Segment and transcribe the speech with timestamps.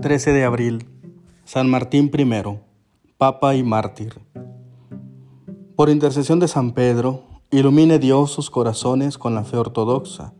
[0.00, 0.88] 13 de abril,
[1.44, 2.58] San Martín I,
[3.16, 4.20] Papa y Mártir.
[5.74, 10.34] Por intercesión de San Pedro, ilumine Dios sus corazones con la fe ortodoxa,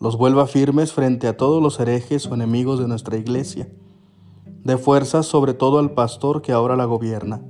[0.00, 3.68] los vuelva firmes frente a todos los herejes o enemigos de nuestra Iglesia,
[4.64, 7.42] de fuerzas sobre todo al pastor que ahora la gobierna,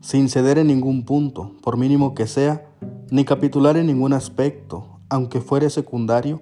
[0.00, 2.66] sin ceder en ningún punto, por mínimo que sea,
[3.10, 6.40] ni capitular en ningún aspecto, aunque fuere secundario,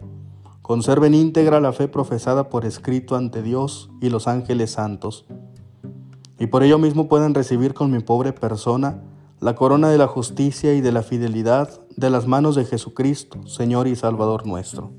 [0.64, 5.26] conserven íntegra la fe profesada por escrito ante Dios y los ángeles santos,
[6.38, 9.02] y por ello mismo puedan recibir con mi pobre persona
[9.40, 13.86] la corona de la justicia y de la fidelidad de las manos de Jesucristo, Señor
[13.88, 14.94] y Salvador nuestro.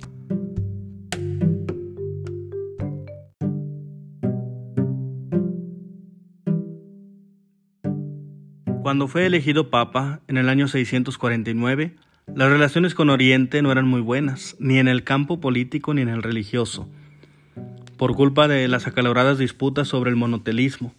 [8.84, 11.96] Cuando fue elegido Papa en el año 649,
[12.36, 16.10] las relaciones con Oriente no eran muy buenas, ni en el campo político ni en
[16.10, 16.86] el religioso,
[17.98, 20.94] por culpa de las acaloradas disputas sobre el monotelismo.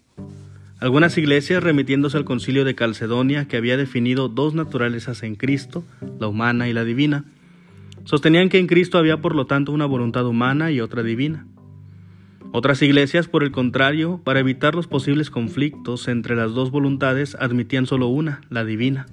[0.79, 5.83] Algunas iglesias, remitiéndose al concilio de Calcedonia, que había definido dos naturalezas en Cristo,
[6.19, 7.25] la humana y la divina,
[8.03, 11.45] sostenían que en Cristo había por lo tanto una voluntad humana y otra divina.
[12.51, 17.85] Otras iglesias, por el contrario, para evitar los posibles conflictos entre las dos voluntades, admitían
[17.85, 19.05] solo una, la divina.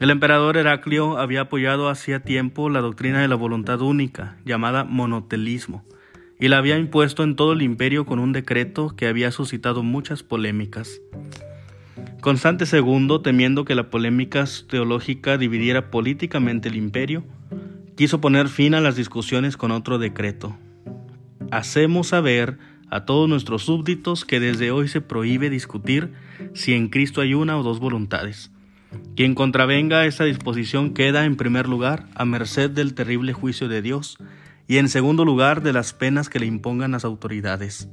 [0.00, 5.84] El emperador Heraclio había apoyado hacía tiempo la doctrina de la voluntad única, llamada monotelismo,
[6.40, 10.22] y la había impuesto en todo el imperio con un decreto que había suscitado muchas
[10.22, 11.02] polémicas.
[12.22, 17.22] Constante II, temiendo que la polémica teológica dividiera políticamente el imperio,
[17.94, 20.56] quiso poner fin a las discusiones con otro decreto.
[21.50, 22.56] Hacemos saber
[22.88, 26.14] a todos nuestros súbditos que desde hoy se prohíbe discutir
[26.54, 28.50] si en Cristo hay una o dos voluntades
[29.20, 34.16] quien contravenga esta disposición queda en primer lugar a merced del terrible juicio de Dios
[34.66, 37.90] y en segundo lugar de las penas que le impongan las autoridades.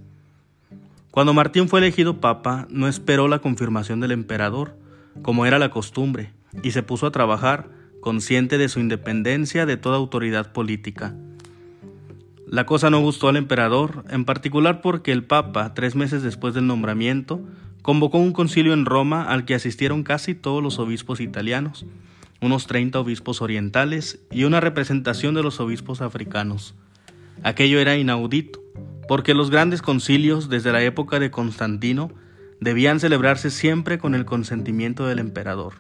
[1.12, 4.78] Cuando Martín fue elegido papa, no esperó la confirmación del emperador,
[5.22, 6.32] como era la costumbre,
[6.64, 11.14] y se puso a trabajar, consciente de su independencia de toda autoridad política.
[12.48, 16.68] La cosa no gustó al emperador, en particular porque el papa, tres meses después del
[16.68, 17.42] nombramiento,
[17.88, 21.86] convocó un concilio en Roma al que asistieron casi todos los obispos italianos,
[22.42, 26.76] unos 30 obispos orientales y una representación de los obispos africanos.
[27.44, 28.62] Aquello era inaudito,
[29.08, 32.12] porque los grandes concilios desde la época de Constantino
[32.60, 35.76] debían celebrarse siempre con el consentimiento del emperador.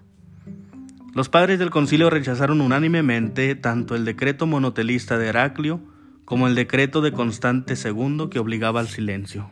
[1.13, 5.81] Los padres del concilio rechazaron unánimemente tanto el decreto monotelista de Heraclio
[6.23, 9.49] como el decreto de Constante II que obligaba al silencio.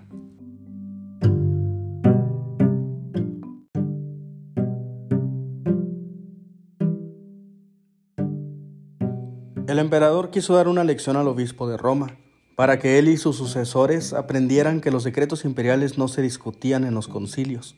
[9.67, 12.17] El emperador quiso dar una lección al obispo de Roma,
[12.55, 16.93] para que él y sus sucesores aprendieran que los decretos imperiales no se discutían en
[16.93, 17.75] los concilios,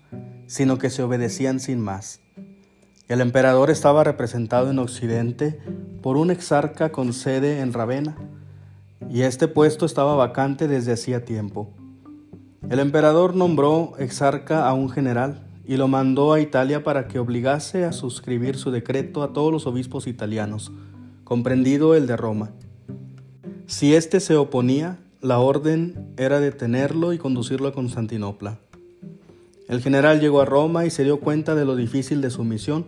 [0.47, 2.19] sino que se obedecían sin más.
[3.07, 5.61] El emperador estaba representado en Occidente
[6.01, 8.17] por un exarca con sede en Ravenna,
[9.09, 11.69] y este puesto estaba vacante desde hacía tiempo.
[12.69, 17.85] El emperador nombró exarca a un general y lo mandó a Italia para que obligase
[17.85, 20.73] a suscribir su decreto a todos los obispos italianos,
[21.27, 22.51] comprendido el de Roma.
[23.65, 28.59] Si éste se oponía, la orden era detenerlo y conducirlo a Constantinopla.
[29.67, 32.85] El general llegó a Roma y se dio cuenta de lo difícil de su misión,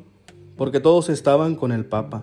[0.56, 2.22] porque todos estaban con el Papa.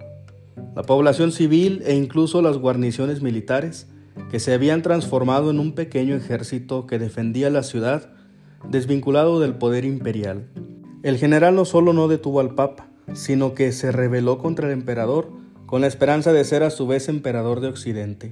[0.74, 3.86] La población civil e incluso las guarniciones militares,
[4.30, 8.08] que se habían transformado en un pequeño ejército que defendía la ciudad,
[8.70, 10.46] desvinculado del poder imperial.
[11.02, 15.44] El general no solo no detuvo al Papa, sino que se rebeló contra el emperador
[15.66, 18.30] con la esperanza de ser a su vez emperador de Occidente.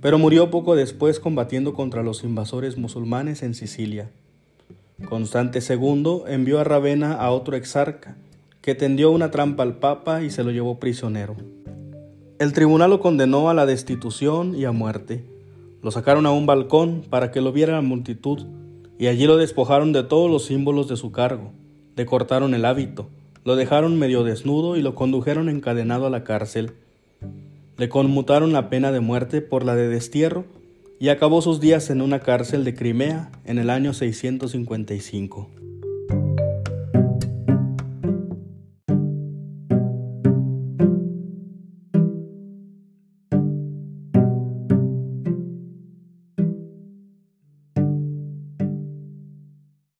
[0.00, 4.10] Pero murió poco después combatiendo contra los invasores musulmanes en Sicilia.
[5.08, 8.16] Constante II envió a Ravenna a otro exarca,
[8.62, 11.36] que tendió una trampa al Papa y se lo llevó prisionero.
[12.38, 15.24] El tribunal lo condenó a la destitución y a muerte.
[15.82, 18.46] Lo sacaron a un balcón para que lo viera la multitud,
[18.98, 21.52] y allí lo despojaron de todos los símbolos de su cargo,
[21.94, 23.08] le cortaron el hábito,
[23.48, 26.72] lo dejaron medio desnudo y lo condujeron encadenado a la cárcel.
[27.78, 30.44] Le conmutaron la pena de muerte por la de destierro
[31.00, 35.48] y acabó sus días en una cárcel de Crimea en el año 655.